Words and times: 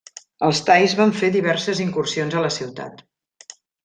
Els 0.45 0.61
thais 0.69 0.95
van 0.99 1.11
fer 1.19 1.29
diverses 1.35 1.81
incursions 1.83 2.39
a 2.39 2.41
la 2.47 2.51
ciutat. 2.57 3.05